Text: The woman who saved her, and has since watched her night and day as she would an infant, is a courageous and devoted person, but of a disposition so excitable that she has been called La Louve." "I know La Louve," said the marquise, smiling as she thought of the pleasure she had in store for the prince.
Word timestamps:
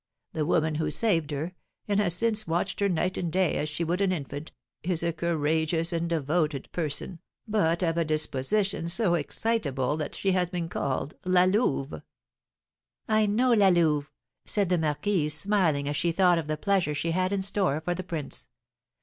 The 0.33 0.47
woman 0.47 0.75
who 0.81 0.89
saved 0.89 1.29
her, 1.29 1.53
and 1.87 1.99
has 1.99 2.15
since 2.15 2.47
watched 2.47 2.79
her 2.79 2.89
night 2.89 3.19
and 3.19 3.31
day 3.31 3.53
as 3.57 3.69
she 3.69 3.83
would 3.83 4.01
an 4.01 4.11
infant, 4.11 4.51
is 4.81 5.03
a 5.03 5.13
courageous 5.13 5.93
and 5.93 6.09
devoted 6.09 6.71
person, 6.71 7.19
but 7.47 7.83
of 7.83 7.97
a 7.99 8.03
disposition 8.03 8.89
so 8.89 9.13
excitable 9.13 9.97
that 9.97 10.15
she 10.15 10.31
has 10.31 10.49
been 10.49 10.69
called 10.69 11.13
La 11.23 11.43
Louve." 11.43 12.01
"I 13.07 13.27
know 13.27 13.51
La 13.53 13.67
Louve," 13.67 14.09
said 14.43 14.69
the 14.69 14.79
marquise, 14.79 15.35
smiling 15.39 15.87
as 15.87 15.95
she 15.97 16.11
thought 16.11 16.39
of 16.39 16.47
the 16.47 16.57
pleasure 16.57 16.95
she 16.95 17.11
had 17.11 17.31
in 17.31 17.43
store 17.43 17.79
for 17.79 17.93
the 17.93 18.01
prince. 18.03 18.47